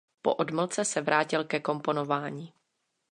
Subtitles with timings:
[0.21, 2.53] Po odmlce se vrátil ke komponování.